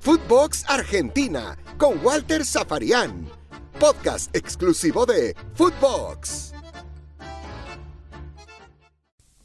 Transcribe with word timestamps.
Footbox 0.00 0.64
Argentina 0.68 1.56
con 1.78 2.04
Walter 2.04 2.44
Zafarian. 2.44 3.28
Podcast 3.78 4.34
exclusivo 4.34 5.06
de 5.06 5.34
Footbox. 5.54 6.52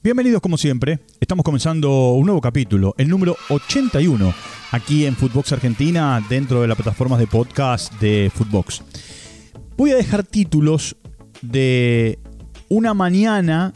Bienvenidos 0.01 0.41
como 0.41 0.57
siempre. 0.57 0.99
Estamos 1.19 1.43
comenzando 1.43 2.13
un 2.13 2.25
nuevo 2.25 2.39
capítulo, 2.39 2.95
el 2.97 3.09
número 3.09 3.35
81, 3.49 4.33
aquí 4.71 5.05
en 5.05 5.15
Footbox 5.15 5.51
Argentina, 5.51 6.25
dentro 6.29 6.61
de 6.61 6.67
las 6.67 6.77
plataformas 6.77 7.19
de 7.19 7.27
podcast 7.27 7.93
de 7.99 8.31
Footbox. 8.33 8.83
Voy 9.75 9.91
a 9.91 9.95
dejar 9.95 10.23
títulos 10.23 10.95
de 11.41 12.19
una 12.69 12.93
mañana 12.93 13.73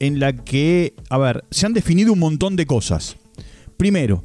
en 0.00 0.20
la 0.20 0.34
que, 0.34 0.94
a 1.08 1.18
ver, 1.18 1.44
se 1.50 1.66
han 1.66 1.72
definido 1.72 2.12
un 2.12 2.18
montón 2.18 2.56
de 2.56 2.66
cosas. 2.66 3.16
Primero, 3.80 4.22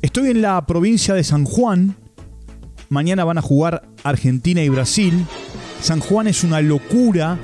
estoy 0.00 0.30
en 0.30 0.42
la 0.42 0.64
provincia 0.64 1.12
de 1.12 1.24
San 1.24 1.44
Juan. 1.44 1.96
Mañana 2.88 3.24
van 3.24 3.36
a 3.36 3.42
jugar 3.42 3.82
Argentina 4.04 4.62
y 4.62 4.68
Brasil. 4.68 5.26
San 5.80 5.98
Juan 5.98 6.28
es 6.28 6.44
una 6.44 6.60
locura 6.60 7.36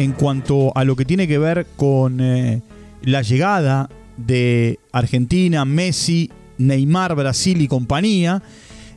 en 0.00 0.10
cuanto 0.10 0.76
a 0.76 0.82
lo 0.82 0.96
que 0.96 1.04
tiene 1.04 1.28
que 1.28 1.38
ver 1.38 1.68
con 1.76 2.20
eh, 2.20 2.62
la 3.00 3.22
llegada 3.22 3.90
de 4.16 4.80
Argentina, 4.90 5.64
Messi, 5.64 6.32
Neymar, 6.58 7.14
Brasil 7.14 7.60
y 7.60 7.68
compañía. 7.68 8.42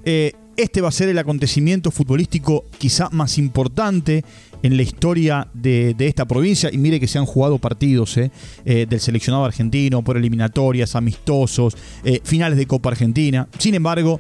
Eh, 0.05 0.34
este 0.58 0.82
va 0.82 0.90
a 0.90 0.91
ser 0.91 1.09
el 1.09 1.18
acontecimiento 1.18 1.91
futbolístico 1.91 2.66
quizá 2.77 3.09
más 3.12 3.38
importante 3.38 4.23
en 4.63 4.77
la 4.77 4.84
historia 4.84 5.48
de, 5.54 5.96
esta 6.00 6.26
provincia. 6.26 6.70
Y 6.72 6.77
mire 6.77 7.00
que 7.00 7.08
se 7.08 7.18
han 7.18 7.26
jugado 7.26 7.59
partidos 7.59 8.18
eh, 8.18 8.32
eh, 8.66 8.86
del 8.90 8.99
seleccionado 8.99 9.46
argentino 9.46 10.04
por 10.04 10.18
eliminatorias, 10.18 10.96
amistosos, 10.96 11.76
eh, 12.04 12.20
finales 12.23 12.58
de 12.58 12.66
Copa 12.66 12.90
Argentina. 12.90 13.48
Sin 13.60 13.76
embargo, 13.76 14.20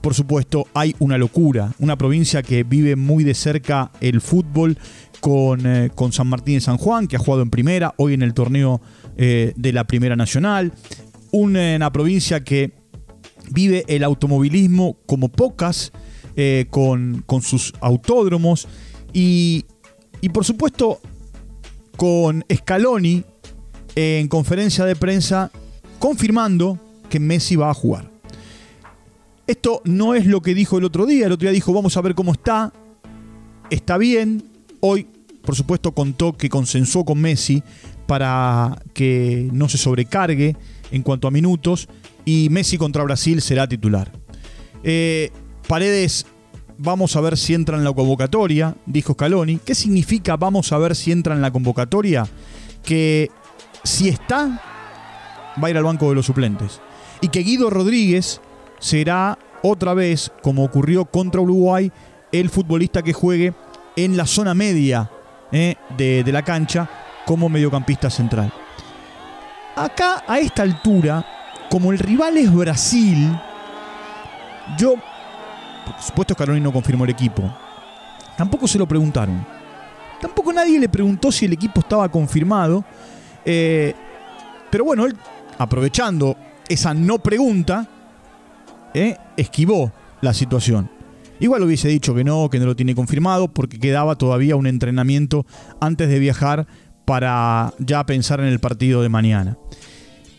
por 0.00 0.14
supuesto, 0.14 0.66
hay 0.74 0.94
una 0.98 1.18
locura. 1.18 1.72
Una 1.78 1.96
provincia 1.96 2.42
que 2.42 2.62
vive 2.62 2.96
muy 2.96 3.24
de 3.24 3.34
cerca 3.34 3.90
el 4.00 4.20
fútbol 4.20 4.76
con, 5.20 5.90
con 5.94 6.12
San 6.12 6.26
Martín 6.26 6.56
de 6.56 6.60
San 6.60 6.76
Juan, 6.76 7.08
que 7.08 7.16
ha 7.16 7.18
jugado 7.18 7.42
en 7.42 7.50
primera, 7.50 7.94
hoy 7.96 8.14
en 8.14 8.22
el 8.22 8.34
torneo 8.34 8.80
de 9.16 9.72
la 9.72 9.84
Primera 9.84 10.14
Nacional. 10.14 10.72
Una 11.32 11.90
provincia 11.90 12.44
que 12.44 12.70
vive 13.56 13.84
el 13.88 14.04
automovilismo 14.04 14.98
como 15.06 15.28
pocas, 15.28 15.90
con, 16.68 17.24
con, 17.24 17.40
sus 17.40 17.72
autódromos 17.80 18.68
y, 19.14 19.64
y 20.20 20.28
por 20.28 20.44
supuesto, 20.44 21.00
con 21.96 22.44
Scaloni 22.54 23.24
en 23.94 24.28
conferencia 24.28 24.84
de 24.84 24.94
prensa 24.94 25.50
confirmando 25.98 26.78
que 27.08 27.18
Messi 27.18 27.56
va 27.56 27.70
a 27.70 27.74
jugar. 27.74 28.10
Esto 29.46 29.80
no 29.84 30.14
es 30.14 30.26
lo 30.26 30.42
que 30.42 30.54
dijo 30.54 30.78
el 30.78 30.84
otro 30.84 31.06
día. 31.06 31.26
El 31.26 31.32
otro 31.32 31.46
día 31.46 31.52
dijo, 31.52 31.72
vamos 31.72 31.96
a 31.96 32.02
ver 32.02 32.14
cómo 32.14 32.32
está. 32.32 32.72
Está 33.70 33.96
bien. 33.96 34.44
Hoy, 34.80 35.06
por 35.42 35.54
supuesto, 35.54 35.92
contó 35.92 36.36
que 36.36 36.48
consensuó 36.48 37.04
con 37.04 37.20
Messi 37.20 37.62
para 38.06 38.82
que 38.92 39.48
no 39.52 39.68
se 39.68 39.78
sobrecargue 39.78 40.56
en 40.90 41.02
cuanto 41.02 41.28
a 41.28 41.30
minutos. 41.30 41.88
Y 42.26 42.48
Messi 42.50 42.76
contra 42.76 43.04
Brasil 43.04 43.40
será 43.40 43.66
titular. 43.66 44.12
Eh, 44.82 45.30
Paredes 45.66 46.26
vamos 46.76 47.16
a 47.16 47.20
ver 47.20 47.38
si 47.38 47.54
entra 47.54 47.78
en 47.78 47.84
la 47.84 47.92
convocatoria, 47.92 48.76
dijo 48.84 49.14
Scaloni. 49.14 49.58
¿Qué 49.58 49.74
significa 49.74 50.36
vamos 50.36 50.72
a 50.72 50.78
ver 50.78 50.94
si 50.94 51.12
entra 51.12 51.34
en 51.34 51.40
la 51.40 51.50
convocatoria? 51.50 52.26
Que 52.82 53.30
si 53.84 54.08
está, 54.08 54.60
va 55.62 55.68
a 55.68 55.70
ir 55.70 55.76
al 55.76 55.84
banco 55.84 56.08
de 56.08 56.16
los 56.16 56.26
suplentes. 56.26 56.80
Y 57.20 57.28
que 57.28 57.40
Guido 57.40 57.70
Rodríguez 57.70 58.40
será 58.78 59.38
otra 59.62 59.94
vez, 59.94 60.32
como 60.42 60.64
ocurrió 60.64 61.04
contra 61.04 61.40
Uruguay, 61.40 61.90
el 62.32 62.50
futbolista 62.50 63.02
que 63.02 63.12
juegue 63.12 63.54
en 63.94 64.16
la 64.16 64.26
zona 64.26 64.52
media 64.52 65.10
eh, 65.52 65.76
de, 65.96 66.24
de 66.24 66.32
la 66.32 66.42
cancha 66.42 66.90
como 67.24 67.48
mediocampista 67.48 68.10
central. 68.10 68.52
Acá, 69.76 70.24
a 70.26 70.38
esta 70.38 70.62
altura, 70.62 71.24
como 71.70 71.92
el 71.92 71.98
rival 71.98 72.36
es 72.36 72.52
Brasil, 72.52 73.30
yo 74.78 74.94
por 75.86 76.02
supuesto 76.02 76.34
Scaloni 76.34 76.60
no 76.60 76.72
confirmó 76.72 77.04
el 77.04 77.10
equipo. 77.10 77.42
Tampoco 78.36 78.66
se 78.66 78.78
lo 78.78 78.86
preguntaron. 78.86 79.46
Tampoco 80.20 80.52
nadie 80.52 80.78
le 80.78 80.88
preguntó 80.88 81.30
si 81.30 81.44
el 81.44 81.52
equipo 81.52 81.80
estaba 81.80 82.08
confirmado. 82.08 82.84
Eh, 83.44 83.94
pero 84.70 84.84
bueno, 84.84 85.06
él, 85.06 85.16
aprovechando 85.58 86.36
esa 86.68 86.92
no 86.92 87.18
pregunta, 87.18 87.86
eh, 88.92 89.16
esquivó 89.36 89.92
la 90.20 90.34
situación. 90.34 90.90
Igual 91.38 91.62
hubiese 91.62 91.88
dicho 91.88 92.14
que 92.14 92.24
no, 92.24 92.48
que 92.50 92.58
no 92.58 92.66
lo 92.66 92.76
tiene 92.76 92.94
confirmado, 92.94 93.48
porque 93.48 93.78
quedaba 93.78 94.16
todavía 94.16 94.56
un 94.56 94.66
entrenamiento 94.66 95.46
antes 95.80 96.08
de 96.08 96.18
viajar 96.18 96.66
para 97.04 97.72
ya 97.78 98.04
pensar 98.06 98.40
en 98.40 98.46
el 98.46 98.58
partido 98.58 99.02
de 99.02 99.08
mañana. 99.08 99.56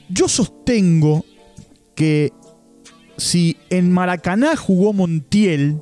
Yo 0.09 0.27
sostengo 0.27 1.25
que 1.95 2.31
si 3.17 3.57
en 3.69 3.91
Maracaná 3.91 4.55
jugó 4.55 4.93
Montiel 4.93 5.81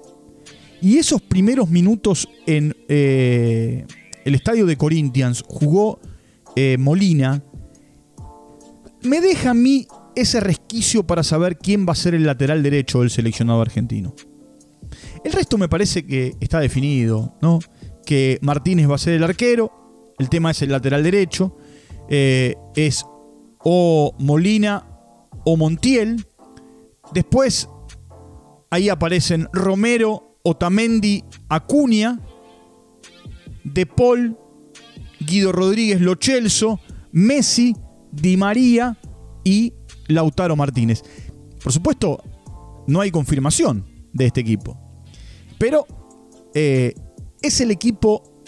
y 0.81 0.97
esos 0.97 1.21
primeros 1.21 1.69
minutos 1.69 2.27
en 2.45 2.75
eh, 2.87 3.85
el 4.23 4.35
estadio 4.35 4.65
de 4.65 4.77
Corinthians 4.77 5.43
jugó 5.47 5.99
eh, 6.55 6.77
Molina, 6.79 7.43
me 9.03 9.21
deja 9.21 9.51
a 9.51 9.53
mí 9.53 9.87
ese 10.15 10.39
resquicio 10.39 11.05
para 11.05 11.23
saber 11.23 11.57
quién 11.57 11.85
va 11.87 11.91
a 11.91 11.95
ser 11.95 12.15
el 12.15 12.25
lateral 12.25 12.63
derecho 12.63 13.01
del 13.01 13.09
seleccionado 13.09 13.61
argentino. 13.61 14.15
El 15.23 15.33
resto 15.33 15.57
me 15.57 15.67
parece 15.67 16.05
que 16.05 16.35
está 16.39 16.59
definido, 16.59 17.35
¿no? 17.41 17.59
Que 18.05 18.39
Martínez 18.41 18.89
va 18.89 18.95
a 18.95 18.99
ser 18.99 19.13
el 19.13 19.23
arquero, 19.23 20.13
el 20.17 20.29
tema 20.29 20.51
es 20.51 20.61
el 20.61 20.71
lateral 20.71 21.03
derecho, 21.03 21.57
eh, 22.09 22.55
es 22.75 23.05
o 23.65 24.15
Molina 24.19 24.87
o 25.43 25.57
Montiel, 25.57 26.23
Después, 27.13 27.69
ahí 28.69 28.89
aparecen 28.89 29.47
Romero, 29.53 30.37
Otamendi, 30.43 31.23
Acuña, 31.49 32.19
De 33.63 33.85
Paul, 33.85 34.37
Guido 35.19 35.51
Rodríguez, 35.51 36.01
Lochelso, 36.01 36.79
Messi, 37.11 37.75
Di 38.11 38.37
María 38.37 38.97
y 39.43 39.73
Lautaro 40.07 40.55
Martínez. 40.55 41.03
Por 41.63 41.71
supuesto, 41.71 42.21
no 42.87 43.01
hay 43.01 43.11
confirmación 43.11 43.85
de 44.13 44.27
este 44.27 44.41
equipo. 44.41 44.77
Pero 45.57 45.85
eh, 46.53 46.93
es 47.41 47.61
el 47.61 47.71
equipo 47.71 48.43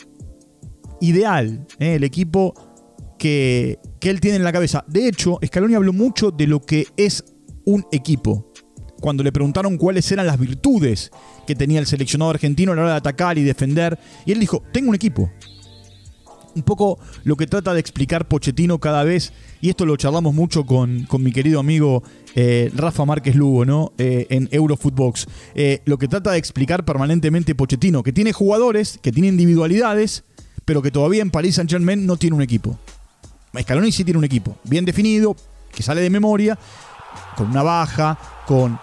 ideal, 1.01 1.65
eh, 1.79 1.95
el 1.95 2.03
equipo 2.03 2.53
que, 3.17 3.79
que, 3.99 4.09
él 4.09 4.19
tiene 4.19 4.37
en 4.37 4.43
la 4.43 4.51
cabeza. 4.51 4.83
De 4.87 5.07
hecho, 5.07 5.39
Scaloni 5.45 5.75
habló 5.75 5.93
mucho 5.93 6.31
de 6.31 6.47
lo 6.47 6.61
que 6.61 6.87
es 6.97 7.23
un 7.65 7.85
equipo 7.91 8.51
cuando 8.99 9.23
le 9.23 9.31
preguntaron 9.31 9.77
cuáles 9.77 10.11
eran 10.11 10.27
las 10.27 10.39
virtudes 10.39 11.11
que 11.45 11.55
tenía 11.55 11.79
el 11.79 11.85
seleccionado 11.85 12.31
argentino 12.31 12.71
a 12.71 12.75
la 12.75 12.81
hora 12.81 12.91
de 12.91 12.97
atacar 12.97 13.37
y 13.37 13.43
defender. 13.43 13.97
Y 14.25 14.31
él 14.31 14.39
dijo, 14.39 14.63
tengo 14.71 14.89
un 14.89 14.95
equipo. 14.95 15.31
Un 16.55 16.63
poco 16.63 16.97
lo 17.23 17.35
que 17.35 17.45
trata 17.45 17.73
de 17.73 17.79
explicar 17.79 18.27
Pochettino 18.27 18.79
cada 18.79 19.03
vez, 19.03 19.31
y 19.61 19.69
esto 19.69 19.85
lo 19.85 19.95
charlamos 19.95 20.33
mucho 20.33 20.65
con, 20.65 21.07
mi 21.19 21.31
querido 21.31 21.59
amigo 21.59 22.01
eh, 22.33 22.71
Rafa 22.73 23.05
Márquez 23.05 23.35
Lugo, 23.35 23.63
¿no? 23.63 23.93
Eh, 23.99 24.25
en 24.31 24.49
Eurofootbox. 24.51 25.27
Eh, 25.53 25.81
lo 25.85 25.99
que 25.99 26.07
trata 26.07 26.31
de 26.31 26.39
explicar 26.39 26.83
permanentemente 26.83 27.53
Pochettino, 27.53 28.01
que 28.01 28.11
tiene 28.11 28.33
jugadores, 28.33 28.97
que 29.03 29.11
tiene 29.11 29.27
individualidades, 29.27 30.23
pero 30.65 30.81
que 30.81 30.89
todavía 30.89 31.21
en 31.21 31.29
Paris 31.29 31.55
Saint 31.55 31.69
Germain 31.69 32.07
no 32.07 32.17
tiene 32.17 32.35
un 32.35 32.41
equipo. 32.41 32.79
Scaloni 33.61 33.91
sí 33.91 34.03
tiene 34.03 34.17
un 34.17 34.25
equipo, 34.25 34.55
bien 34.63 34.85
definido, 34.85 35.35
que 35.71 35.83
sale 35.83 36.01
de 36.01 36.09
memoria, 36.09 36.57
con 37.35 37.49
una 37.49 37.63
baja, 37.63 38.17
con 38.45 38.79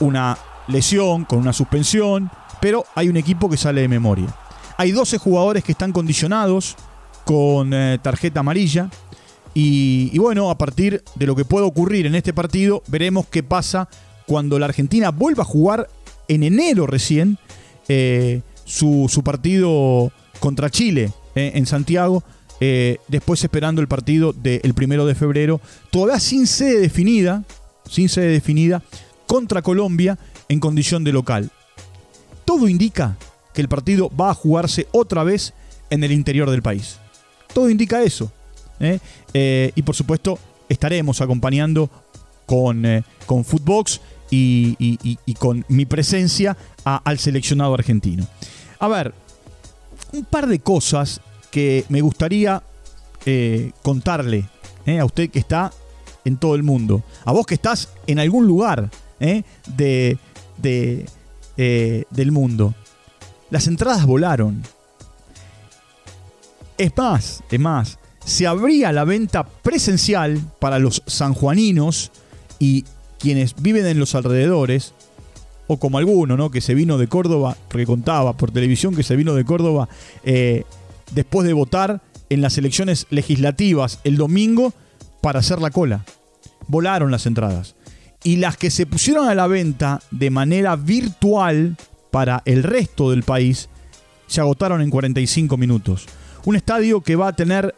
una 0.00 0.36
lesión, 0.68 1.24
con 1.24 1.38
una 1.38 1.52
suspensión, 1.52 2.30
pero 2.60 2.84
hay 2.94 3.08
un 3.08 3.16
equipo 3.16 3.48
que 3.48 3.56
sale 3.56 3.80
de 3.80 3.88
memoria. 3.88 4.34
Hay 4.76 4.92
12 4.92 5.18
jugadores 5.18 5.64
que 5.64 5.72
están 5.72 5.92
condicionados 5.92 6.76
con 7.24 7.72
eh, 7.74 7.98
tarjeta 8.02 8.40
amarilla. 8.40 8.90
Y, 9.52 10.16
bueno, 10.18 10.50
a 10.50 10.56
partir 10.56 11.02
de 11.16 11.26
lo 11.26 11.34
que 11.34 11.44
pueda 11.44 11.66
ocurrir 11.66 12.06
en 12.06 12.14
este 12.14 12.32
partido, 12.32 12.82
veremos 12.86 13.26
qué 13.26 13.42
pasa 13.42 13.88
cuando 14.26 14.58
la 14.58 14.66
Argentina 14.66 15.10
vuelva 15.10 15.42
a 15.42 15.46
jugar 15.46 15.88
en 16.28 16.44
enero 16.44 16.86
recién 16.86 17.36
eh, 17.88 18.42
su, 18.64 19.22
partido 19.24 20.12
contra 20.38 20.70
Chile 20.70 21.12
eh, 21.34 21.52
en 21.54 21.66
Santiago. 21.66 22.22
Después 22.60 23.42
esperando 23.42 23.80
el 23.80 23.88
partido 23.88 24.32
del 24.34 24.74
primero 24.74 25.06
de 25.06 25.14
febrero, 25.14 25.60
todavía 25.90 26.20
sin 26.20 26.46
sede 26.46 26.80
definida, 26.80 27.42
sin 27.88 28.08
sede 28.08 28.28
definida, 28.28 28.82
contra 29.26 29.62
Colombia 29.62 30.18
en 30.48 30.60
condición 30.60 31.04
de 31.04 31.12
local. 31.12 31.50
Todo 32.44 32.68
indica 32.68 33.16
que 33.54 33.60
el 33.60 33.68
partido 33.68 34.10
va 34.10 34.30
a 34.30 34.34
jugarse 34.34 34.88
otra 34.92 35.24
vez 35.24 35.54
en 35.90 36.04
el 36.04 36.12
interior 36.12 36.50
del 36.50 36.62
país. 36.62 36.98
Todo 37.54 37.70
indica 37.70 38.02
eso. 38.02 38.32
¿eh? 38.78 38.98
Eh, 39.34 39.72
y 39.74 39.82
por 39.82 39.94
supuesto 39.94 40.38
estaremos 40.68 41.20
acompañando 41.20 41.90
con, 42.46 42.84
eh, 42.86 43.02
con 43.26 43.44
Footbox 43.44 44.00
y, 44.30 45.16
con 45.38 45.64
mi 45.68 45.86
presencia 45.86 46.56
al 46.84 47.18
seleccionado 47.18 47.74
argentino. 47.74 48.26
A 48.78 48.88
ver, 48.88 49.12
un 50.12 50.24
par 50.24 50.46
de 50.46 50.60
cosas 50.60 51.20
que 51.50 51.84
me 51.88 52.00
gustaría 52.00 52.62
eh, 53.26 53.72
contarle 53.82 54.48
a 54.86 55.04
usted 55.04 55.30
que 55.30 55.38
está 55.38 55.72
en 56.24 56.36
todo 56.36 56.54
el 56.56 56.62
mundo, 56.62 57.04
a 57.24 57.32
vos 57.32 57.46
que 57.46 57.54
estás 57.54 57.90
en 58.06 58.18
algún 58.18 58.46
lugar 58.46 58.90
de, 59.66 60.18
del 60.66 62.32
mundo. 62.32 62.74
Las 63.50 63.68
entradas 63.68 64.04
volaron. 64.04 64.62
Es 66.76 66.96
más, 66.96 67.44
es 67.50 67.60
más, 67.60 67.98
se 68.24 68.46
abría 68.46 68.92
la 68.92 69.04
venta 69.04 69.44
presencial 69.44 70.40
para 70.58 70.78
los 70.78 71.02
sanjuaninos 71.06 72.10
y 72.58 72.84
quienes 73.18 73.54
viven 73.60 73.86
en 73.86 73.98
los 73.98 74.14
alrededores, 74.14 74.94
o 75.66 75.78
como 75.78 75.98
alguno, 75.98 76.36
¿no? 76.36 76.50
Que 76.50 76.60
se 76.60 76.74
vino 76.74 76.98
de 76.98 77.06
Córdoba, 77.06 77.56
porque 77.68 77.86
contaba 77.86 78.36
por 78.36 78.50
televisión 78.50 78.94
que 78.94 79.02
se 79.02 79.14
vino 79.14 79.34
de 79.34 79.44
Córdoba 79.44 79.88
eh, 80.24 80.64
después 81.10 81.46
de 81.46 81.52
votar 81.52 82.02
en 82.28 82.40
las 82.40 82.58
elecciones 82.58 83.06
legislativas 83.10 84.00
el 84.04 84.16
domingo 84.16 84.72
para 85.20 85.40
hacer 85.40 85.60
la 85.60 85.70
cola. 85.70 86.04
Volaron 86.68 87.10
las 87.10 87.26
entradas. 87.26 87.74
Y 88.22 88.36
las 88.36 88.56
que 88.56 88.70
se 88.70 88.86
pusieron 88.86 89.28
a 89.28 89.34
la 89.34 89.46
venta 89.46 90.00
de 90.10 90.30
manera 90.30 90.76
virtual 90.76 91.76
para 92.10 92.42
el 92.44 92.62
resto 92.62 93.10
del 93.10 93.22
país 93.22 93.68
se 94.26 94.40
agotaron 94.40 94.80
en 94.80 94.90
45 94.90 95.56
minutos. 95.56 96.06
Un 96.44 96.56
estadio 96.56 97.00
que 97.00 97.16
va 97.16 97.28
a 97.28 97.32
tener 97.32 97.74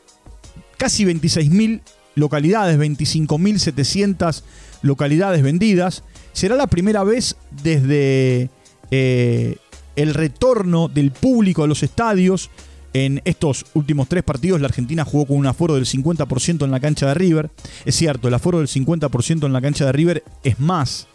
casi 0.76 1.04
26.000 1.04 1.80
localidades, 2.14 2.78
25.700 2.78 4.42
localidades 4.82 5.42
vendidas. 5.42 6.02
Será 6.32 6.56
la 6.56 6.66
primera 6.66 7.04
vez 7.04 7.36
desde 7.62 8.50
eh, 8.90 9.56
el 9.96 10.14
retorno 10.14 10.88
del 10.88 11.10
público 11.10 11.62
a 11.62 11.66
los 11.66 11.82
estadios. 11.82 12.50
En 12.94 13.22
estos 13.24 13.64
últimos 13.74 14.08
tres 14.08 14.22
partidos 14.22 14.60
la 14.60 14.66
Argentina 14.66 15.04
jugó 15.04 15.26
con 15.26 15.36
un 15.36 15.46
aforo 15.46 15.74
del 15.74 15.86
50% 15.86 16.64
en 16.64 16.70
la 16.70 16.80
cancha 16.80 17.06
de 17.06 17.14
River. 17.14 17.50
Es 17.84 17.96
cierto, 17.96 18.28
el 18.28 18.34
aforo 18.34 18.58
del 18.58 18.68
50% 18.68 19.46
en 19.46 19.52
la 19.52 19.60
cancha 19.60 19.86
de 19.86 19.92
River 19.92 20.24
es 20.44 20.60
más 20.60 21.08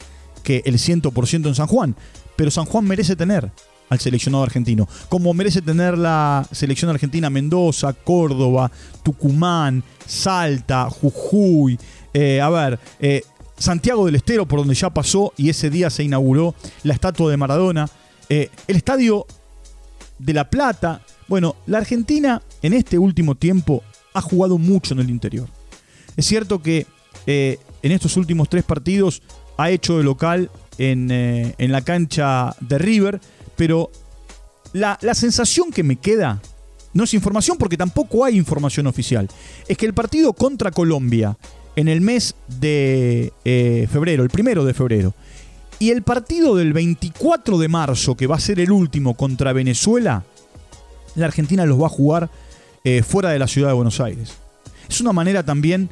que 0.43 0.63
el 0.65 0.75
100% 0.75 1.47
en 1.47 1.55
San 1.55 1.67
Juan. 1.67 1.95
Pero 2.35 2.51
San 2.51 2.65
Juan 2.65 2.85
merece 2.85 3.15
tener 3.15 3.51
al 3.89 3.99
seleccionado 3.99 4.43
argentino. 4.43 4.87
Como 5.09 5.33
merece 5.33 5.61
tener 5.61 5.97
la 5.97 6.47
selección 6.51 6.89
argentina 6.89 7.29
Mendoza, 7.29 7.93
Córdoba, 7.93 8.71
Tucumán, 9.03 9.83
Salta, 10.05 10.89
Jujuy. 10.89 11.77
Eh, 12.13 12.41
a 12.41 12.49
ver, 12.49 12.79
eh, 12.99 13.21
Santiago 13.57 14.05
del 14.05 14.15
Estero, 14.15 14.47
por 14.47 14.59
donde 14.59 14.75
ya 14.75 14.89
pasó 14.89 15.33
y 15.37 15.49
ese 15.49 15.69
día 15.69 15.89
se 15.89 16.03
inauguró 16.03 16.55
la 16.83 16.93
estatua 16.93 17.31
de 17.31 17.37
Maradona. 17.37 17.89
Eh, 18.29 18.49
el 18.67 18.75
estadio 18.75 19.25
de 20.19 20.33
La 20.33 20.49
Plata. 20.49 21.01
Bueno, 21.27 21.55
la 21.65 21.79
Argentina 21.79 22.41
en 22.61 22.73
este 22.73 22.97
último 22.97 23.35
tiempo 23.35 23.83
ha 24.13 24.21
jugado 24.21 24.57
mucho 24.57 24.93
en 24.93 25.01
el 25.01 25.09
interior. 25.09 25.47
Es 26.15 26.25
cierto 26.25 26.61
que 26.61 26.87
en 27.25 27.91
estos 27.91 28.15
últimos 28.15 28.49
tres 28.49 28.63
partidos 28.63 29.21
ha 29.57 29.69
hecho 29.69 29.97
de 29.97 30.03
local 30.03 30.49
en, 30.77 31.11
en 31.11 31.71
la 31.71 31.81
cancha 31.81 32.55
de 32.61 32.77
River 32.77 33.19
pero 33.57 33.91
la, 34.71 34.97
sensación 35.13 35.71
que 35.71 35.83
me 35.83 35.97
queda, 35.97 36.41
no 36.93 37.03
es 37.03 37.13
información 37.13 37.57
porque 37.57 37.75
tampoco 37.75 38.23
hay 38.23 38.37
información 38.37 38.87
oficial, 38.87 39.27
es 39.67 39.77
que 39.77 39.85
el 39.85 39.93
partido 39.93 40.31
contra 40.31 40.71
Colombia 40.71 41.37
en 41.75 41.89
el 41.89 41.99
mes 41.99 42.35
de 42.59 43.33
eh, 43.43 43.87
febrero, 43.91 44.23
el 44.23 44.29
primero 44.29 44.63
de 44.63 44.73
febrero, 44.73 45.13
y 45.79 45.89
el 45.89 46.01
partido 46.03 46.55
del 46.55 46.73
24 46.73 47.57
de 47.57 47.67
marzo, 47.67 48.15
que 48.15 48.25
va 48.25 48.35
a 48.35 48.39
ser 48.39 48.59
el 48.59 48.71
último 48.71 49.15
contra 49.15 49.53
Venezuela, 49.53 50.23
la 51.17 51.25
Argentina 51.25 51.65
los 51.65 51.81
va 51.81 51.87
a 51.87 51.89
jugar 51.89 52.29
eh, 52.83 53.03
fuera 53.03 53.29
de 53.29 53.39
la 53.39 53.47
ciudad 53.47 53.69
de 53.69 53.73
Buenos 53.73 53.99
Aires. 53.99 54.33
Es 54.87 55.01
una 55.01 55.11
manera 55.11 55.43
también 55.43 55.89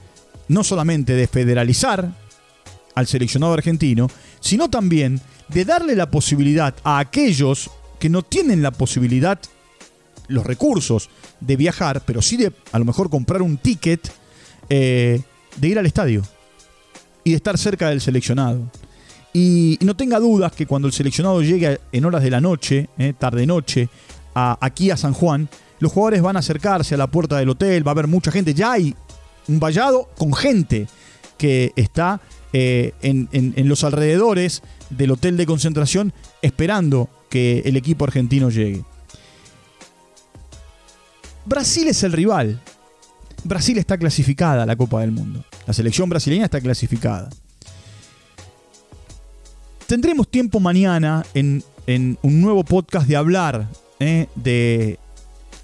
no 0.47 0.63
solamente 0.63 1.13
de 1.13 1.27
federalizar 1.27 2.09
al 2.93 3.07
seleccionado 3.07 3.53
argentino, 3.53 4.09
sino 4.39 4.69
también 4.69 5.19
de 5.49 5.65
darle 5.65 5.95
la 5.95 6.09
posibilidad 6.09 6.73
a 6.83 6.99
aquellos 6.99 7.69
que 7.99 8.09
no 8.09 8.21
tienen 8.21 8.61
la 8.61 8.71
posibilidad, 8.71 9.39
los 10.27 10.45
recursos 10.45 11.09
de 11.39 11.55
viajar, 11.55 12.03
pero 12.05 12.21
sí 12.21 12.37
de 12.37 12.53
a 12.71 12.79
lo 12.79 12.85
mejor 12.85 13.09
comprar 13.09 13.41
un 13.41 13.57
ticket, 13.57 14.11
eh, 14.69 15.21
de 15.57 15.67
ir 15.67 15.79
al 15.79 15.85
estadio 15.85 16.23
y 17.23 17.31
de 17.31 17.35
estar 17.35 17.57
cerca 17.57 17.89
del 17.89 18.01
seleccionado. 18.01 18.69
Y, 19.33 19.77
no 19.81 19.95
tenga 19.95 20.19
dudas 20.19 20.53
que 20.53 20.65
cuando 20.65 20.87
el 20.87 20.93
seleccionado 20.93 21.41
llegue 21.41 21.79
en 21.91 22.05
horas 22.05 22.23
de 22.23 22.29
la 22.29 22.39
noche, 22.39 22.89
eh, 22.97 23.13
tarde-noche, 23.17 23.89
aquí 24.35 24.91
a 24.91 24.97
San 24.97 25.13
Juan, 25.13 25.49
los 25.79 25.91
jugadores 25.91 26.21
van 26.21 26.35
a 26.35 26.39
acercarse 26.39 26.95
a 26.95 26.97
la 26.97 27.07
puerta 27.07 27.37
del 27.37 27.49
hotel, 27.49 27.85
va 27.85 27.91
a 27.91 27.93
haber 27.93 28.07
mucha 28.07 28.31
gente, 28.31 28.53
ya 28.53 28.73
hay 28.73 28.95
un 29.47 29.59
vallado 29.59 30.09
con 30.17 30.33
gente 30.33 30.87
que 31.37 31.73
está 31.75 32.21
eh, 32.53 32.93
en, 33.01 33.67
los 33.67 33.83
alrededores 33.83 34.61
del 34.89 35.11
hotel 35.11 35.35
de 35.37 35.45
concentración 35.45 36.13
esperando 36.41 37.09
que 37.29 37.59
el 37.65 37.75
equipo 37.75 38.05
argentino 38.05 38.49
llegue. 38.49 38.83
Brasil 41.45 41.87
es 41.87 42.01
el 42.03 42.13
rival. 42.13 42.61
Brasil 43.43 43.77
está 43.77 43.97
clasificada 43.97 44.63
a 44.63 44.65
la 44.65 44.75
Copa 44.75 45.01
del 45.01 45.11
Mundo. 45.11 45.43
La 45.67 45.73
selección 45.73 46.09
brasileña 46.09 46.45
está 46.45 46.61
clasificada. 46.61 47.29
Tendremos 49.85 50.27
tiempo 50.27 50.59
mañana 50.59 51.23
en, 51.33 51.63
un 51.87 52.41
nuevo 52.41 52.63
podcast 52.63 53.07
de 53.07 53.15
hablar 53.15 53.67
eh, 53.99 54.27
de 54.35 54.99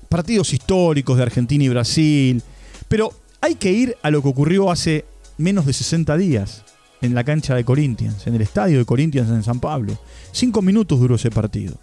partidos 0.09 0.53
históricos 0.53 1.17
de 1.17 1.23
Argentina 1.23 1.63
y 1.63 1.69
Brasil. 1.69 2.43
Pero 2.87 3.13
hay 3.39 3.55
que 3.55 3.71
ir 3.71 3.97
a 4.01 4.11
lo 4.11 4.21
que 4.21 4.29
ocurrió 4.29 4.69
hace 4.71 5.05
menos 5.37 5.65
de 5.65 5.73
60 5.73 6.17
días 6.17 6.63
en 7.01 7.15
la 7.15 7.23
cancha 7.23 7.55
de 7.55 7.63
Corinthians, 7.63 8.27
en 8.27 8.35
el 8.35 8.41
estadio 8.41 8.77
de 8.77 8.85
Corinthians 8.85 9.29
en 9.29 9.43
San 9.43 9.59
Pablo. 9.59 9.97
Cinco 10.31 10.61
minutos 10.61 10.99
duró 10.99 11.15
ese 11.15 11.31
partido. 11.31 11.75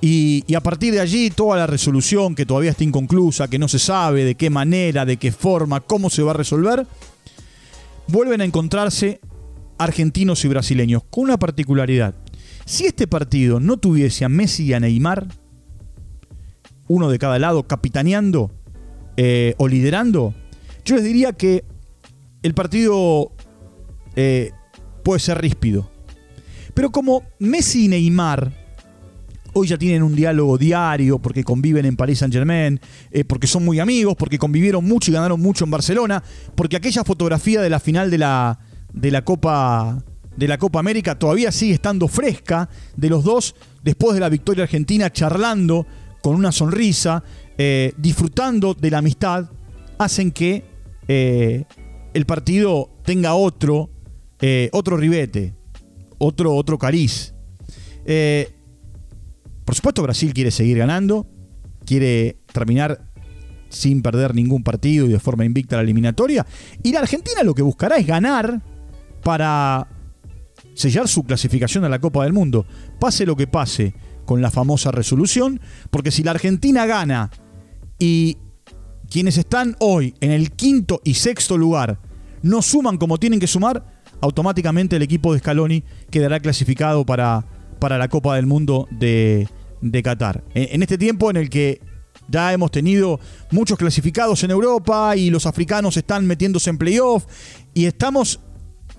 Y, 0.00 0.54
a 0.54 0.60
partir 0.60 0.92
de 0.92 1.00
allí 1.00 1.30
toda 1.30 1.56
la 1.56 1.66
resolución 1.66 2.34
que 2.34 2.44
todavía 2.44 2.72
está 2.72 2.84
inconclusa, 2.84 3.48
que 3.48 3.58
no 3.58 3.68
se 3.68 3.78
sabe 3.78 4.24
de 4.24 4.34
qué 4.34 4.50
manera, 4.50 5.06
de 5.06 5.16
qué 5.16 5.32
forma, 5.32 5.80
cómo 5.80 6.10
se 6.10 6.22
va 6.22 6.32
a 6.32 6.34
resolver, 6.34 6.86
vuelven 8.06 8.42
a 8.42 8.44
encontrarse 8.44 9.20
argentinos 9.78 10.44
y 10.44 10.48
brasileños, 10.48 11.02
con 11.08 11.24
una 11.24 11.38
particularidad. 11.38 12.14
Si 12.66 12.86
este 12.86 13.06
partido 13.06 13.60
no 13.60 13.76
tuviese 13.76 14.24
a 14.24 14.28
Messi 14.28 14.64
y 14.64 14.72
a 14.72 14.80
Neymar, 14.80 15.26
uno 16.88 17.10
de 17.10 17.18
cada 17.18 17.38
lado, 17.38 17.66
capitaneando 17.66 18.50
eh, 19.16 19.54
o 19.58 19.68
liderando, 19.68 20.34
yo 20.84 20.96
les 20.96 21.04
diría 21.04 21.32
que 21.32 21.64
el 22.42 22.54
partido 22.54 23.32
eh, 24.16 24.52
puede 25.02 25.20
ser 25.20 25.40
ríspido. 25.40 25.90
Pero 26.74 26.90
como 26.90 27.22
Messi 27.38 27.84
y 27.84 27.88
Neymar 27.88 28.64
hoy 29.54 29.68
ya 29.68 29.78
tienen 29.78 30.02
un 30.02 30.14
diálogo 30.14 30.58
diario 30.58 31.20
porque 31.20 31.44
conviven 31.44 31.86
en 31.86 31.96
París 31.96 32.18
Saint 32.18 32.34
Germain, 32.34 32.80
eh, 33.10 33.24
porque 33.24 33.46
son 33.46 33.64
muy 33.64 33.78
amigos, 33.78 34.16
porque 34.18 34.36
convivieron 34.36 34.84
mucho 34.84 35.10
y 35.10 35.14
ganaron 35.14 35.40
mucho 35.40 35.64
en 35.64 35.70
Barcelona, 35.70 36.22
porque 36.54 36.76
aquella 36.76 37.04
fotografía 37.04 37.62
de 37.62 37.70
la 37.70 37.80
final 37.80 38.10
de 38.10 38.18
la, 38.18 38.58
de 38.92 39.10
la 39.10 39.24
Copa 39.24 40.04
de 40.36 40.48
la 40.48 40.58
Copa 40.58 40.80
América 40.80 41.18
todavía 41.18 41.52
sigue 41.52 41.74
estando 41.74 42.08
fresca 42.08 42.68
de 42.96 43.08
los 43.08 43.24
dos 43.24 43.54
después 43.82 44.14
de 44.14 44.20
la 44.20 44.28
victoria 44.28 44.64
argentina 44.64 45.10
charlando 45.10 45.86
con 46.22 46.34
una 46.34 46.52
sonrisa, 46.52 47.22
eh, 47.58 47.92
disfrutando 47.98 48.74
de 48.74 48.90
la 48.90 48.98
amistad, 48.98 49.50
hacen 49.98 50.32
que 50.32 50.64
el 51.06 52.24
partido 52.26 52.90
tenga 53.04 53.34
otro 53.34 53.90
eh, 54.46 54.68
otro 54.72 54.98
ribete, 54.98 55.54
otro, 56.18 56.54
otro 56.54 56.78
cariz. 56.78 57.32
Eh, 58.04 58.52
por 59.64 59.74
supuesto, 59.74 60.02
Brasil 60.02 60.34
quiere 60.34 60.50
seguir 60.50 60.76
ganando, 60.76 61.26
quiere 61.86 62.36
terminar 62.52 63.10
sin 63.70 64.02
perder 64.02 64.34
ningún 64.34 64.62
partido 64.62 65.06
y 65.06 65.12
de 65.12 65.18
forma 65.18 65.46
invicta 65.46 65.76
la 65.76 65.82
eliminatoria. 65.82 66.44
Y 66.82 66.92
la 66.92 67.00
Argentina 67.00 67.42
lo 67.42 67.54
que 67.54 67.62
buscará 67.62 67.96
es 67.96 68.06
ganar 68.06 68.60
para 69.22 69.88
sellar 70.74 71.08
su 71.08 71.24
clasificación 71.24 71.84
a 71.84 71.88
la 71.88 72.00
Copa 72.00 72.24
del 72.24 72.32
Mundo. 72.32 72.66
Pase 73.00 73.26
lo 73.26 73.36
que 73.36 73.46
pase 73.46 73.94
con 74.24 74.42
la 74.42 74.50
famosa 74.50 74.90
resolución, 74.90 75.60
porque 75.90 76.10
si 76.10 76.22
la 76.22 76.32
Argentina 76.32 76.86
gana 76.86 77.30
y 77.98 78.38
quienes 79.10 79.38
están 79.38 79.76
hoy 79.80 80.14
en 80.20 80.30
el 80.30 80.52
quinto 80.52 81.00
y 81.04 81.14
sexto 81.14 81.56
lugar 81.56 81.98
no 82.42 82.62
suman 82.62 82.98
como 82.98 83.18
tienen 83.18 83.40
que 83.40 83.46
sumar, 83.46 83.84
automáticamente 84.20 84.96
el 84.96 85.02
equipo 85.02 85.32
de 85.32 85.40
Scaloni 85.40 85.84
quedará 86.10 86.40
clasificado 86.40 87.04
para, 87.06 87.46
para 87.78 87.98
la 87.98 88.08
Copa 88.08 88.36
del 88.36 88.46
Mundo 88.46 88.88
de, 88.90 89.48
Qatar. 90.02 90.44
En, 90.54 90.82
este 90.82 90.98
tiempo 90.98 91.30
en 91.30 91.36
el 91.36 91.50
que 91.50 91.80
ya 92.28 92.52
hemos 92.52 92.70
tenido 92.70 93.20
muchos 93.50 93.78
clasificados 93.78 94.42
en 94.44 94.50
Europa 94.50 95.14
y 95.16 95.30
los 95.30 95.46
africanos 95.46 95.96
están 95.96 96.26
metiéndose 96.26 96.70
en 96.70 96.78
playoff 96.78 97.26
y 97.74 97.84
estamos 97.84 98.40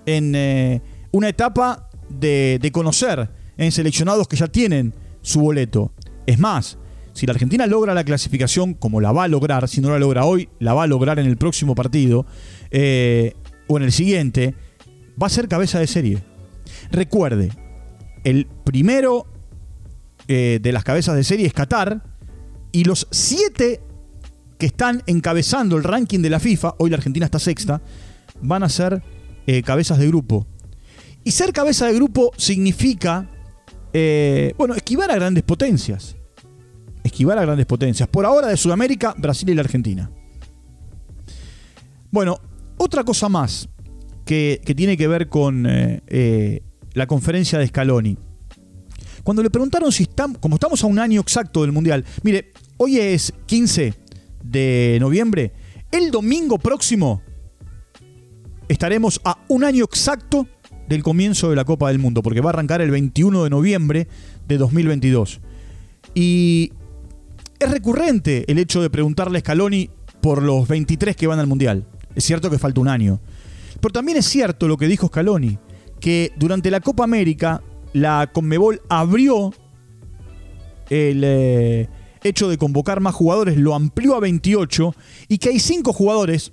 en 0.06 0.34
eh, 0.36 0.80
una 1.16 1.30
etapa 1.30 1.88
de, 2.10 2.70
conocer 2.72 3.30
en 3.56 3.72
seleccionados 3.72 4.28
que 4.28 4.36
ya 4.36 4.48
tienen 4.48 4.94
su 5.22 5.40
boleto. 5.40 5.92
Es 6.26 6.38
más, 6.38 6.76
si 7.14 7.24
la 7.26 7.32
Argentina 7.32 7.66
logra 7.66 7.94
la 7.94 8.04
clasificación, 8.04 8.74
como 8.74 9.00
la 9.00 9.12
va 9.12 9.24
a 9.24 9.28
lograr, 9.28 9.66
si 9.66 9.80
no 9.80 9.88
la 9.88 9.98
logra 9.98 10.26
hoy, 10.26 10.50
la 10.58 10.74
va 10.74 10.82
a 10.82 10.86
lograr 10.86 11.18
en 11.18 11.26
el 11.26 11.38
próximo 11.38 11.74
partido 11.74 12.26
eh, 12.70 13.32
o 13.66 13.78
en 13.78 13.84
el 13.84 13.92
siguiente, 13.92 14.54
va 15.20 15.28
a 15.28 15.30
ser 15.30 15.48
cabeza 15.48 15.78
de 15.78 15.86
serie. 15.86 16.22
Recuerde, 16.90 17.50
el 18.24 18.46
primero 18.64 19.26
eh, 20.28 20.58
de 20.60 20.72
las 20.72 20.84
cabezas 20.84 21.16
de 21.16 21.24
serie 21.24 21.46
es 21.46 21.54
Qatar 21.54 22.02
y 22.72 22.84
los 22.84 23.08
siete 23.10 23.80
que 24.58 24.66
están 24.66 25.02
encabezando 25.06 25.78
el 25.78 25.84
ranking 25.84 26.20
de 26.20 26.28
la 26.28 26.40
FIFA, 26.40 26.74
hoy 26.78 26.90
la 26.90 26.96
Argentina 26.96 27.24
está 27.24 27.38
sexta, 27.38 27.80
van 28.42 28.62
a 28.62 28.68
ser 28.68 29.02
eh, 29.46 29.62
cabezas 29.62 29.98
de 29.98 30.08
grupo. 30.08 30.46
Y 31.26 31.32
ser 31.32 31.52
cabeza 31.52 31.86
de 31.86 31.92
grupo 31.92 32.30
significa, 32.38 33.28
bueno, 34.56 34.74
esquivar 34.74 35.10
a 35.10 35.16
grandes 35.16 35.42
potencias 35.42 36.16
esquivar 37.06 37.38
a 37.38 37.42
grandes 37.42 37.66
potencias. 37.66 38.08
Por 38.08 38.26
ahora 38.26 38.48
de 38.48 38.56
Sudamérica, 38.56 39.14
Brasil 39.16 39.48
y 39.48 39.54
la 39.54 39.62
Argentina. 39.62 40.10
Bueno, 42.10 42.40
otra 42.76 43.04
cosa 43.04 43.28
más 43.28 43.68
que, 44.24 44.60
tiene 44.76 44.96
que 44.96 45.08
ver 45.08 45.28
con 45.28 45.66
eh, 45.66 46.02
eh, 46.06 46.62
la 46.92 47.06
conferencia 47.06 47.58
de 47.58 47.68
Scaloni. 47.68 48.18
Cuando 49.22 49.42
le 49.42 49.50
preguntaron 49.50 49.90
si 49.90 50.04
estamos, 50.04 50.38
como 50.38 50.56
estamos 50.56 50.82
a 50.84 50.86
un 50.86 50.98
año 50.98 51.20
exacto 51.20 51.62
del 51.62 51.72
Mundial, 51.72 52.04
mire, 52.22 52.52
hoy 52.76 52.98
es 52.98 53.32
15 53.46 53.94
de 54.44 54.98
noviembre, 55.00 55.52
el 55.90 56.10
domingo 56.10 56.58
próximo 56.58 57.22
estaremos 58.68 59.20
a 59.24 59.38
un 59.48 59.64
año 59.64 59.84
exacto 59.84 60.46
del 60.88 61.02
comienzo 61.02 61.50
de 61.50 61.56
la 61.56 61.64
Copa 61.64 61.88
del 61.88 61.98
Mundo, 61.98 62.22
porque 62.22 62.40
va 62.40 62.50
a 62.50 62.52
arrancar 62.52 62.80
el 62.80 62.90
21 62.90 63.44
de 63.44 63.50
noviembre 63.50 64.08
de 64.46 64.58
2022. 64.58 65.40
Y 66.14 66.72
es 67.58 67.70
recurrente 67.70 68.44
el 68.50 68.58
hecho 68.58 68.80
de 68.82 68.90
preguntarle 68.90 69.38
a 69.38 69.40
Scaloni 69.40 69.90
por 70.20 70.42
los 70.42 70.68
23 70.68 71.16
que 71.16 71.26
van 71.26 71.38
al 71.38 71.46
Mundial. 71.46 71.86
Es 72.14 72.24
cierto 72.24 72.50
que 72.50 72.58
falta 72.58 72.80
un 72.80 72.88
año. 72.88 73.20
Pero 73.80 73.92
también 73.92 74.18
es 74.18 74.26
cierto 74.26 74.68
lo 74.68 74.76
que 74.76 74.86
dijo 74.86 75.08
Scaloni, 75.08 75.58
que 76.00 76.32
durante 76.36 76.70
la 76.70 76.80
Copa 76.80 77.04
América 77.04 77.62
la 77.92 78.30
Conmebol 78.32 78.82
abrió 78.88 79.52
el 80.90 81.22
eh, 81.24 81.88
hecho 82.22 82.48
de 82.48 82.58
convocar 82.58 83.00
más 83.00 83.14
jugadores, 83.14 83.56
lo 83.56 83.74
amplió 83.74 84.14
a 84.14 84.20
28 84.20 84.94
y 85.28 85.38
que 85.38 85.50
hay 85.50 85.60
5 85.60 85.92
jugadores, 85.92 86.52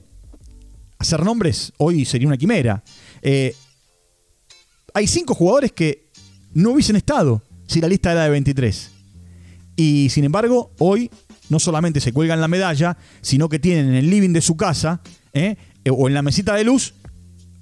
hacer 0.99 1.23
nombres 1.23 1.73
hoy 1.77 2.05
sería 2.05 2.27
una 2.27 2.37
quimera, 2.37 2.83
eh, 3.21 3.55
hay 4.93 5.07
5 5.07 5.33
jugadores 5.33 5.71
que 5.71 6.09
no 6.53 6.71
hubiesen 6.71 6.95
estado 6.95 7.41
si 7.67 7.81
la 7.81 7.87
lista 7.87 8.11
era 8.11 8.23
de 8.23 8.29
23. 8.29 8.91
Y 9.75 10.09
sin 10.09 10.23
embargo, 10.23 10.71
hoy 10.77 11.09
no 11.49 11.59
solamente 11.59 11.99
se 11.99 12.13
cuelgan 12.13 12.41
la 12.41 12.47
medalla, 12.47 12.97
sino 13.21 13.49
que 13.49 13.59
tienen 13.59 13.87
en 13.89 13.95
el 13.95 14.09
living 14.09 14.31
de 14.31 14.41
su 14.41 14.55
casa, 14.55 15.01
¿eh? 15.33 15.55
o 15.89 16.07
en 16.07 16.13
la 16.13 16.21
mesita 16.21 16.55
de 16.55 16.63
luz, 16.63 16.93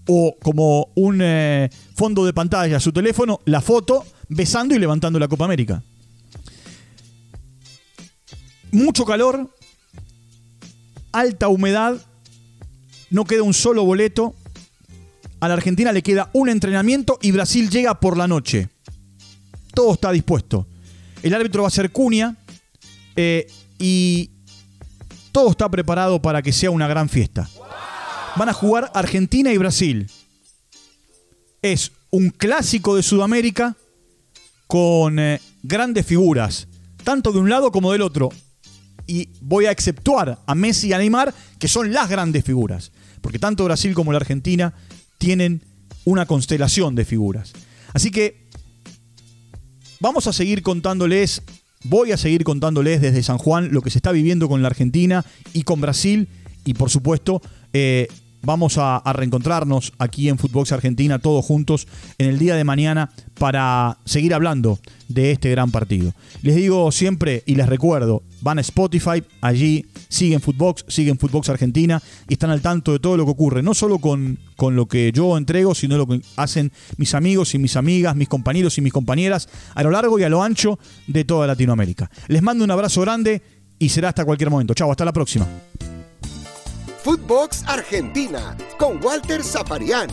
o 0.08 0.36
como 0.42 0.90
un 0.96 1.20
eh, 1.22 1.70
fondo 1.96 2.26
de 2.26 2.34
pantalla 2.34 2.80
su 2.80 2.92
teléfono, 2.92 3.40
la 3.46 3.62
foto 3.62 4.06
besando 4.28 4.76
y 4.76 4.80
levantando 4.80 5.20
la 5.20 5.28
Copa 5.28 5.46
América. 5.46 5.84
Mucho 8.72 9.06
calor, 9.06 9.54
alta 11.12 11.50
humedad, 11.50 11.96
no 13.10 13.26
queda 13.26 13.44
un 13.44 13.54
solo 13.54 13.84
boleto. 13.84 14.34
A 15.42 15.48
la 15.48 15.56
Argentina 15.56 15.92
le 15.92 16.04
queda 16.04 16.30
un 16.34 16.50
entrenamiento 16.50 17.18
y 17.20 17.32
Brasil 17.32 17.70
llega 17.72 18.00
por 18.00 18.16
la 18.16 18.28
noche. 18.28 18.70
Todo 19.74 19.94
está 19.94 20.12
dispuesto. 20.12 20.68
El 21.24 21.34
árbitro 21.34 21.64
va 21.64 21.68
a 21.68 21.72
ser 21.72 21.92
Cunha 21.92 22.36
eh, 23.16 23.48
y 23.80 24.30
todo 25.32 25.50
está 25.50 25.68
preparado 25.68 26.22
para 26.22 26.44
que 26.44 26.54
sea 26.54 26.70
una 26.70 26.88
gran 26.88 27.10
fiesta. 27.10 27.50
Van 28.36 28.50
a 28.50 28.54
jugar 28.54 28.92
Argentina 28.94 29.52
y 29.52 29.58
Brasil. 29.58 30.12
Es 31.64 31.92
un 32.12 32.30
clásico 32.30 32.96
de 32.96 33.02
Sudamérica 33.02 33.76
con 34.68 35.18
eh, 35.18 35.42
grandes 35.64 36.06
figuras, 36.06 36.68
tanto 37.04 37.32
de 37.32 37.40
un 37.40 37.50
lado 37.50 37.72
como 37.72 37.92
del 37.92 38.04
otro. 38.04 38.30
Y 39.08 39.30
voy 39.42 39.66
a 39.66 39.72
exceptuar 39.72 40.38
a 40.46 40.54
Messi 40.54 40.90
y 40.90 40.94
a 40.94 41.00
Neymar, 41.00 41.34
que 41.58 41.68
son 41.68 41.92
las 41.92 42.10
grandes 42.10 42.46
figuras. 42.46 42.92
Porque 43.22 43.40
tanto 43.40 43.66
Brasil 43.66 43.96
como 43.96 44.12
la 44.12 44.20
Argentina 44.20 44.74
tienen 45.22 45.64
una 46.04 46.26
constelación 46.26 46.96
de 46.96 47.06
figuras. 47.06 47.54
Así 47.94 48.12
que 48.12 48.42
Vamos 50.02 50.26
a 50.26 50.34
seguir 50.34 50.64
contándoles, 50.64 51.44
voy 51.84 52.12
a 52.12 52.18
seguir 52.18 52.44
contándoles 52.44 53.02
desde 53.02 53.22
San 53.22 53.38
Juan 53.38 53.70
lo 53.72 53.84
que 53.84 53.92
se 53.92 54.00
está 54.00 54.12
viviendo 54.12 54.50
con 54.50 54.64
la 54.64 54.68
Argentina 54.68 55.24
y 55.54 55.62
con 55.62 55.80
Brasil 55.80 56.28
y 56.66 56.74
por 56.74 56.90
supuesto 56.90 57.40
eh, 57.72 58.08
vamos 58.44 58.78
a, 58.78 59.02
reencontrarnos 59.14 59.94
aquí 59.98 60.30
en 60.30 60.38
Footbox 60.38 60.72
Argentina 60.72 61.20
todos 61.20 61.46
juntos 61.46 61.88
en 62.18 62.30
el 62.30 62.40
día 62.40 62.56
de 62.56 62.64
mañana 62.64 63.12
para 63.38 63.98
seguir 64.06 64.34
hablando 64.34 64.80
de 65.08 65.32
este 65.32 65.52
gran 65.52 65.72
partido. 65.72 66.14
Les 66.42 66.56
digo 66.56 66.92
siempre 66.92 67.44
y 67.46 67.56
les 67.56 67.68
recuerdo, 67.68 68.24
van 68.42 68.58
a 68.58 68.62
Spotify, 68.62 69.24
allí 69.42 69.86
siguen 70.08 70.42
Footbox, 70.42 70.86
siguen 70.88 71.18
Footbox 71.18 71.50
Argentina 71.50 72.02
y 72.28 72.34
están 72.34 72.50
al 72.50 72.62
tanto 72.62 72.94
de 72.94 73.00
todo 73.00 73.18
lo 73.18 73.26
que 73.26 73.32
ocurre, 73.32 73.62
no 73.62 73.74
solo 73.74 74.00
con, 74.00 74.40
con 74.56 74.76
lo 74.76 74.88
que 74.88 75.12
yo 75.12 75.38
entrego, 75.38 75.76
sino 75.76 75.98
lo 75.98 76.08
que 76.08 76.22
hacen 76.38 76.72
mis 76.98 77.14
amigos 77.14 77.54
y 77.56 77.60
mis 77.60 77.76
amigas, 77.76 78.16
mis 78.16 78.30
compañeros 78.30 78.78
y 78.78 78.82
mis 78.82 78.94
compañeras 78.94 79.50
a 79.76 79.84
lo 79.84 79.92
largo 79.92 80.20
y 80.20 80.24
a 80.24 80.30
lo 80.30 80.44
ancho 80.44 80.80
de 81.08 81.26
toda 81.26 81.48
Latinoamérica. 81.48 82.10
Les 82.28 82.42
mando 82.42 82.64
un 82.64 82.72
abrazo 82.72 83.02
grande 83.02 83.42
y 83.80 83.90
será 83.90 84.10
hasta 84.10 84.26
cualquier 84.26 84.50
momento. 84.50 84.74
Chao, 84.74 84.92
hasta 84.92 85.06
la 85.06 85.14
próxima. 85.14 85.48
Footbox 87.04 87.64
Argentina 87.68 88.56
con 88.78 89.04
Walter 89.04 89.44
Zaparián, 89.44 90.08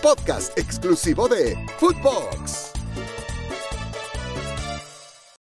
podcast 0.00 0.56
exclusivo 0.58 1.28
de 1.28 1.54
Footbox. 1.78 2.73